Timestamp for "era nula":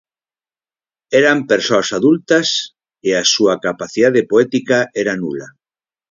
5.01-5.47